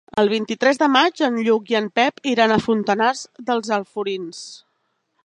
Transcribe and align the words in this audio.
El 0.19 0.29
vint-i-tres 0.29 0.79
de 0.83 0.85
maig 0.93 1.21
en 1.27 1.35
Lluc 1.47 1.69
i 1.73 1.77
en 1.81 1.89
Pep 1.99 2.25
iran 2.31 2.53
a 2.55 2.59
Fontanars 2.65 3.21
dels 3.51 3.73
Alforins. 3.79 4.41